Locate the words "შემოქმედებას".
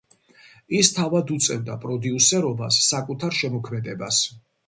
3.43-4.23